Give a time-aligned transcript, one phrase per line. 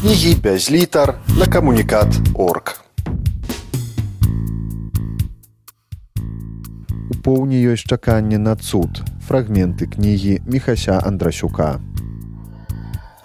[0.00, 2.80] кнігі без літар на камунікат орг.
[7.10, 11.84] У поўні ёсць чаканне на цуд фрагменты кнігі міхася андрасюка.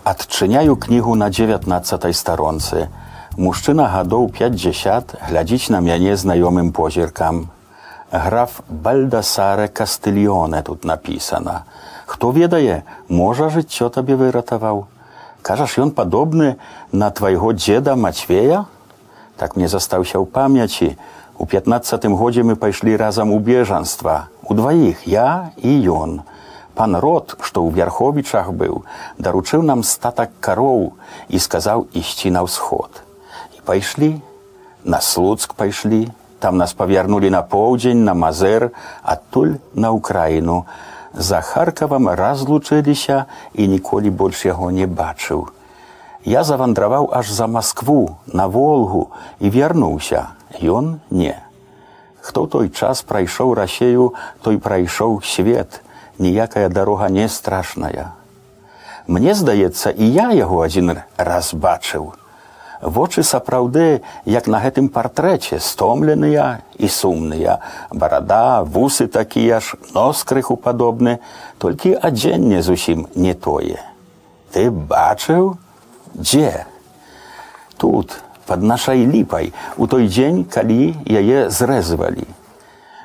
[0.04, 2.92] Адчыняю кнігу на 19 старонцы.
[3.40, 7.48] Мужчына гадоў 50 глядзіць на мяне знаёмым позіркам.
[8.12, 11.64] Граф Бальдасаре Кастыльёне тут напісана.
[12.06, 14.88] Хто ведае, можа жыццё табе выратаваў.
[15.46, 16.58] Кажаш, ён падобны
[16.90, 18.66] на твайго дзеда Мацвея?
[19.38, 20.98] Так мне застаўся ў памяці.
[21.38, 24.34] У 15 годзе мы пайшлі разам у бежанства.
[24.42, 26.26] Удваіх я і ён.
[26.74, 28.90] Пан род, што ў вярховічах быў,
[29.22, 30.98] даручыў нам статак кароў
[31.30, 33.06] і сказаў ісці на ўсход.
[33.54, 34.18] І пайшлі,
[34.82, 36.10] на слуцк пайшлі,
[36.42, 38.74] там нас павярнулі на поўдзень, на мазэр,
[39.06, 40.66] адтуль на ўкраіну,
[41.16, 45.48] за харкавам разлучыліся і ніколі больш яго не бачыў.
[46.26, 51.38] Я завандраваў аж за Маскву, на волгу і вярнуўся, ён не.
[52.20, 55.82] Хто той час прайшоў расею, той прайшоў свет,
[56.18, 58.12] ніякая дарога не страшная.
[59.08, 62.18] Мне здаецца, і я яго адзін раз бачыў.
[62.86, 67.58] Вочы сапраўды, як на гэтым партрэце, стомленыя і сумныя.
[67.90, 71.18] Барада, вусы такія ж, нос крыху падобны,
[71.58, 73.82] толькі адзенне зусім не тое.
[74.54, 75.58] Ты бачыў,
[76.14, 76.70] дзе?
[77.82, 82.30] Тут, под нашай ліпай, у той дзень, калі яе зрэзвалі.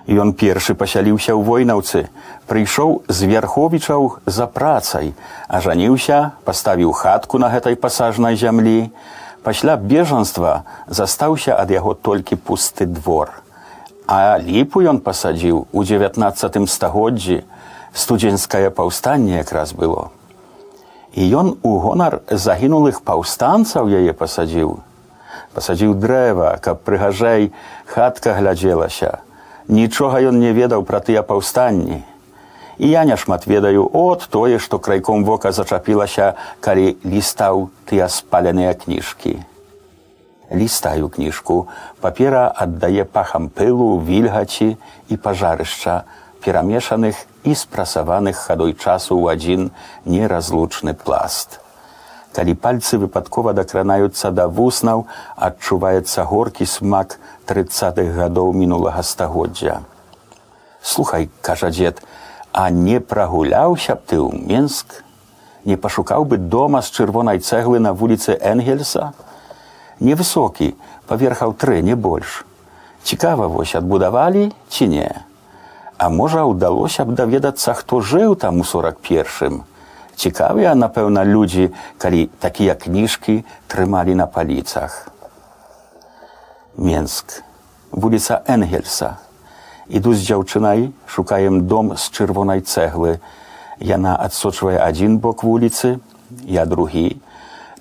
[0.05, 2.13] Ён першы пасяліўся ў войнаўцы,
[2.45, 5.17] прыйшоў з вярховічаў за працай,
[5.49, 8.93] ажаніўся, паставіў хатку на гэтай пасажнай зямлі,
[9.43, 13.31] пасля бежанства застаўся ад яго толькі пусты двор.
[14.07, 17.43] А ліпу ён пасадзіў у 19 стагоддзі
[17.95, 20.11] студзеньскае паўстанне якраз было.
[21.15, 24.79] І ён у гонар загінулых паўстанцаў яе пасадзіў.
[25.55, 27.51] Пасадзіў дрэва, каб прыгажэй
[27.87, 29.19] хатка глядзелася.
[29.67, 32.03] Нічога ён не ведаў пра тыя паўстанні.
[32.79, 39.39] І я няшмат ведаю от тое, што крайком вока зачапілася, калі лістаў тыя спаленыя кніжкі.
[40.51, 41.69] Лістаю кніжку,
[42.01, 44.77] папера аддае пахам пылу, вільгаці
[45.09, 46.03] і пажарышча,
[46.41, 47.15] перамешаных
[47.45, 49.71] і спрасаваных хадой часу ў адзін
[50.05, 51.61] неразлучны пласт.
[52.33, 55.07] Калі пальцы выпадкова дакранаюцца да вуснаў,
[55.37, 59.83] адчуваецца горкі смак трыццатых гадоў мінулага стагоддзя.
[60.83, 62.03] Слухай, кажа дзед,
[62.53, 65.05] А не прагуляўся б ты ў Менск,
[65.65, 69.13] не пашукаў бы дома з чырвонай цэглы на вуліцы Энгельса,
[70.01, 70.75] невысокі,
[71.07, 72.45] паверхаў тры не больш.
[73.03, 75.11] Цікава вось адбудавалі ці не.
[76.01, 79.63] А можа, ўдалося б даведацца, хто жыў там у сорок першым.
[80.17, 81.71] Цікавыя, напэўна, людзі,
[82.03, 85.09] калі такія кніжкі трымалі на паліцах.
[86.77, 87.45] Менск,
[87.93, 89.21] вуліца Энгельса,
[89.91, 93.19] іду з дзяўчынай шукаем дом з чырвонай цэглы.
[93.83, 95.99] Яна адсочвае адзін бок вуліцы
[96.47, 97.19] я другі.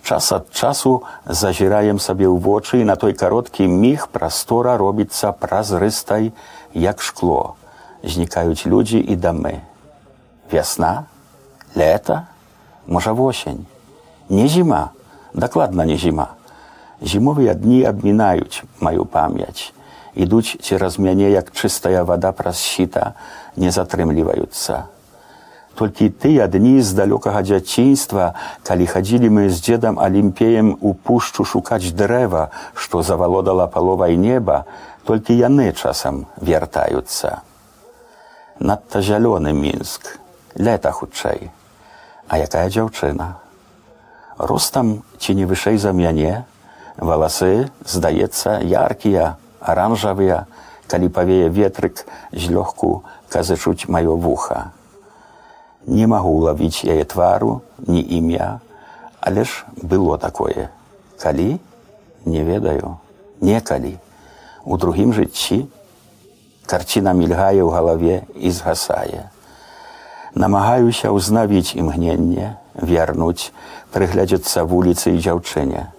[0.01, 6.33] Час ад часу зазіраем сабе ў вочы і на той кароткі міг прастора робіцца празрыстай
[6.73, 7.55] як шкло.
[8.01, 9.61] Знікаюць людзі і дамы.
[10.49, 11.05] Вясна
[11.75, 12.25] лета
[12.87, 13.67] можа восень.
[14.29, 14.89] Не зіма
[15.33, 16.33] дакладна не зіма.
[17.01, 19.73] Зімовыя дні абмінаюць маю памяць
[20.15, 23.13] ідуць цераз мяне як чыстая вада праз сіта
[23.55, 24.87] не затрымліваюцца.
[25.79, 28.35] Толькі тыя дні з далёкага дзяцінства,
[28.67, 34.65] калі хадзілі мы з дзедам алімпеем у пушчу шукаць дрэва, што завалодала паловай неба,
[35.07, 37.39] толькі яны часам вяртаюцца.
[38.59, 40.19] Надта зялёны мінск,
[40.55, 41.51] лета хутчэй,
[42.29, 43.41] А якая дзяўчына.
[44.37, 46.45] Ростам ці не вышэй за мяне,
[46.99, 50.45] валасы, здаецца, яркія, аранжавыя,
[50.87, 54.71] калі павее ветрык злёгку казачуць маё вуха.
[55.85, 58.59] Не магу лавіць яе твару, ні імя,
[59.19, 60.69] але ж было такое.
[61.19, 61.59] Калі
[62.25, 62.97] не ведаю,
[63.41, 63.97] некалі,
[64.65, 65.67] у другім жыцці
[66.65, 69.29] карціна мільгае ў галаве і згасае.
[70.37, 73.51] Намагаюся ўзнавіць імгненне, вярнуць,
[73.89, 75.89] прыглядзецца вуліцы і дзяўчыне.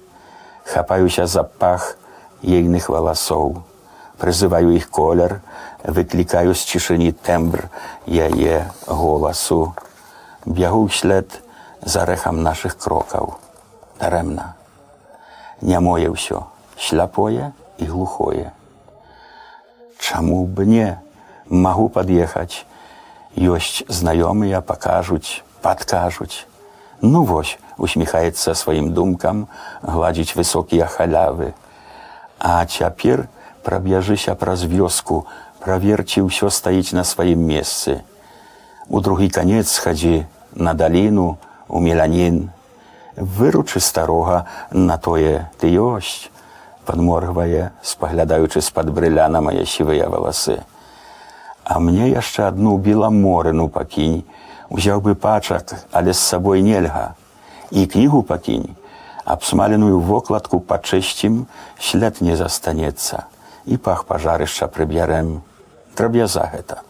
[0.65, 1.99] Хапаюся за пах,
[2.43, 3.63] ейных валасоў.
[4.21, 5.41] Прызываю іх колер,
[5.85, 7.69] выклікаю з цішыні тэмбр
[8.07, 9.75] яе голасу.
[10.45, 11.41] Бягу след
[11.83, 13.37] за рэхам нашых крокаў.
[14.01, 14.57] Дарэмна.
[15.61, 18.53] Нямое ўсё, сляпое і глухое.
[20.01, 21.01] Чаму б не
[21.49, 22.65] магу пад'ехаць,
[23.37, 26.49] ёсць знаёмыя пакажуць, падкажуць.
[27.01, 29.49] Ну вось, усміхаецца сваім думкам,
[29.83, 31.53] гладзіць высокія халявы.
[32.41, 33.29] А цяпер
[33.63, 35.27] праб'яжыся праз вёску,
[35.61, 38.01] праверці ўсё стаіць на сваім месцы.
[38.89, 40.25] У другі канец схадзі
[40.57, 41.37] на даліну,
[41.69, 42.49] у меланін.
[43.17, 46.33] Выручы старога на тое ты ёсць,
[46.89, 50.65] падморгвае, спаглядаючы з-пад брыля на мае сівыя валасы.
[51.63, 54.25] А мне яшчэ адну беламорыну пакінь,
[54.73, 57.15] узяў бы пачак, але з сабой нельга.
[57.71, 58.75] І кнігу пакінь,
[59.25, 61.47] абсмаленую вокладку пачысцім,
[61.79, 63.27] след не застанецца.
[63.67, 65.41] І пах пажарышча прыбярэм.
[65.97, 66.81] Драб'яза гэта.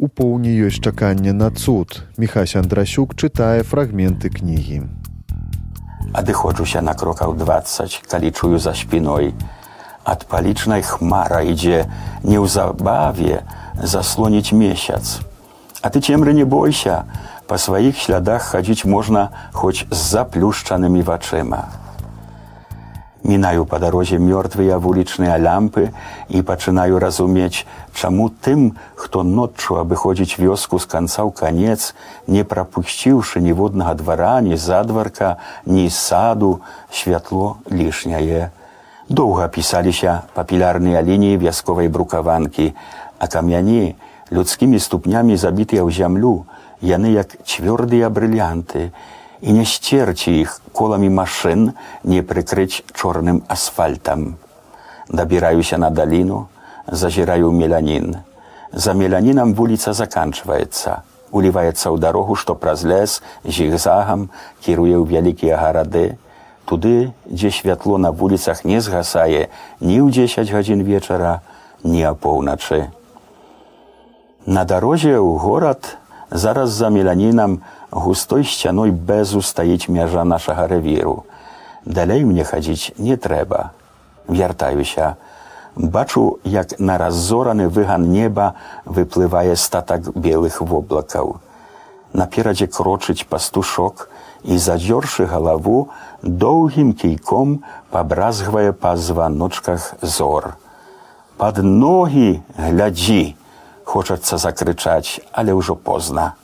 [0.00, 2.00] У поўні ёсць чаканне на цуд.
[2.16, 4.88] Міхась Андрасюк чытае фрагменты кнігі.
[6.16, 9.34] Адыходжуся на крокаў 20, калі чую за спіной.
[10.04, 11.84] Ад палічнай хмара ідзе
[12.24, 13.44] неўзабаве
[13.76, 15.20] заслоніць месяц.
[15.82, 17.04] А ты цемры не бойся,
[17.50, 21.64] па сваіх слядах хадзіць можна хоць з заплюшчанымі вачыма.
[23.26, 25.90] Мінаю па дарозе мёртвыя вулічныя лямпы
[26.30, 31.92] і пачынаю разумець, чаму тым, хто ноччу абыходзіць вёску з канца ў канец,
[32.30, 35.36] не прапусціўшы ніводнага двара, ні задварка,
[35.66, 38.54] ні саду, святло лішняе.
[39.10, 42.72] Доўга пісаліся папілярныя лініі вясковай брукаванкі,
[43.18, 43.98] а камяні
[44.30, 46.46] людскімі ступнямі забітыя ў зямлю,
[46.80, 48.90] яны як цвёрдыя брыльянты,
[49.40, 51.72] і не сцерці іх коламі машын
[52.04, 54.36] не прыкрыць чорным асфальтам.
[55.08, 56.48] Дабіраюся на даліну,
[56.86, 58.16] зазіраю мелянін.
[58.72, 64.28] За мелянінам вуліца заканчваецца, уліваецца ў дарогу, што праз лес зігзагам
[64.60, 66.18] кіруе ў вялікія гарады,
[66.64, 69.48] туды, дзе святло на вуліцах не згасае
[69.80, 71.40] ні ў 10 гадзін вечара,
[71.82, 72.92] ні апоўначы.
[74.46, 75.99] На дарозе ў горад
[76.30, 77.60] зараз за мелянінам
[77.90, 81.24] густой сцяной безу стаіць мяжа нашага рэвіру.
[81.84, 83.70] Далей мне хадзіць не трэба.
[84.28, 85.16] Вяртаюся.
[85.76, 88.54] Бачу, як на раззораны выган неба
[88.84, 91.40] выплывае статак белых воблакаў.
[92.12, 94.10] Наперадзе крочыць пастушок
[94.44, 95.88] і, задзёршы галаву,
[96.22, 100.56] доўгім кійком пабразгвае па званочках зор.
[101.36, 103.34] Пад ногі глядзі,
[103.90, 106.34] хочацца закрычаць, але ўжо позна.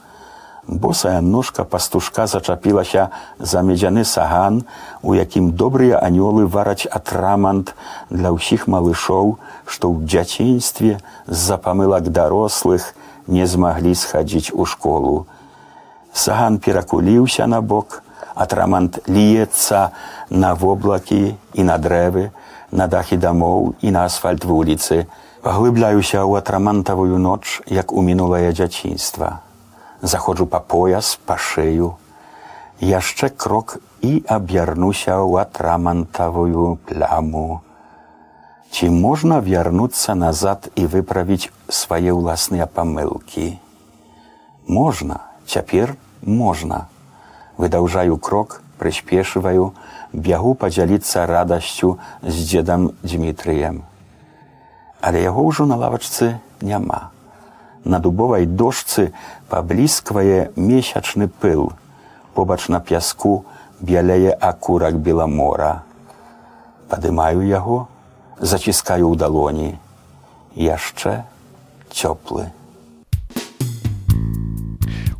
[0.67, 4.65] Босая ножка пастушка зачапілася за медзяны саган,
[5.03, 7.71] у якім добрыя анёлы вараць атрамант
[8.11, 10.99] для ўсіх малышоў, што ў дзяцінстве
[11.31, 12.91] з-за памылак дарослых
[13.31, 15.31] не змаглі схадзіць у школу.
[16.11, 18.03] Саган перакуліўся на бок,
[18.35, 19.95] атрамант ліецца
[20.31, 22.35] на воблакі і на дрэвы,
[22.75, 25.07] на дахі дамоў і на асфальт вуліцы,
[25.47, 29.47] паглыбляюся ў атрамантавую ноч, як у мінулае дзяцінства.
[30.03, 31.95] Заходжу па пояс па шею
[32.83, 37.63] яшчэ крок і аб'ярнуся ў атрамантавую пляму.
[38.75, 43.55] Ці можна вярнуцца назад і выправіць свае ўласныя памылкі?
[44.67, 45.95] Можна цяпер
[46.27, 46.91] можна.
[47.55, 49.73] Выдаўжаю крок прыспешваю
[50.13, 53.87] бягу падзяліцца радасцю з дзедам дмітрыем
[55.07, 57.15] але яго ўжо на лавачцы няма
[57.87, 59.13] на дубовай дошцы
[59.49, 61.73] паблісквае месячны пыл.
[62.35, 63.47] Побач на пяску
[63.81, 65.87] бяляе акурак беламора.
[66.91, 67.87] Падымаю яго,
[68.41, 69.71] заціскаю ў далоні.
[70.59, 71.23] Яшчэ
[71.95, 72.51] цёплы.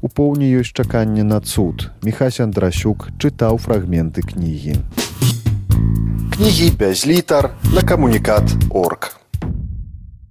[0.03, 1.91] У поўні ёсць чаканне на цуд.
[2.03, 4.77] Міхась Андрасюк чытаў фрагменты кнігі.
[6.35, 9.17] Кнігі без літар на камунікат орг.